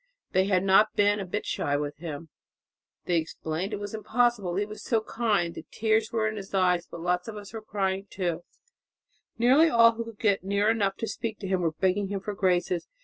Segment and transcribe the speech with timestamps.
[0.31, 2.29] They had not been a bit shy with him,
[3.05, 5.53] they explained it was impossible, he was so kind.
[5.53, 8.43] 'The tears were in his eyes but lots of us were crying too,'
[9.37, 12.33] nearly all who could get near enough to speak to him were begging him for
[12.33, 12.87] graces.